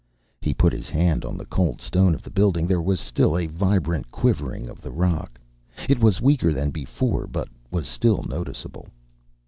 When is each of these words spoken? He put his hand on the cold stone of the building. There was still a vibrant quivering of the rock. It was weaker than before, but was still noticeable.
He 0.41 0.55
put 0.55 0.73
his 0.73 0.89
hand 0.89 1.23
on 1.23 1.37
the 1.37 1.45
cold 1.45 1.79
stone 1.79 2.15
of 2.15 2.23
the 2.23 2.31
building. 2.31 2.65
There 2.65 2.81
was 2.81 2.99
still 2.99 3.37
a 3.37 3.45
vibrant 3.45 4.09
quivering 4.09 4.67
of 4.67 4.81
the 4.81 4.89
rock. 4.89 5.39
It 5.87 5.99
was 5.99 6.19
weaker 6.19 6.51
than 6.51 6.71
before, 6.71 7.27
but 7.27 7.49
was 7.69 7.85
still 7.87 8.23
noticeable. 8.23 8.87